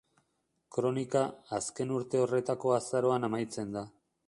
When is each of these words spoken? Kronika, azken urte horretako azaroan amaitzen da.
Kronika, 0.77 1.21
azken 1.59 1.93
urte 1.99 2.23
horretako 2.23 2.75
azaroan 2.79 3.31
amaitzen 3.31 3.79
da. 3.79 3.89